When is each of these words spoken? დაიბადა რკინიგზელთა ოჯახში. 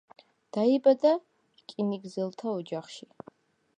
დაიბადა 0.55 1.11
რკინიგზელთა 1.59 2.55
ოჯახში. 2.63 3.11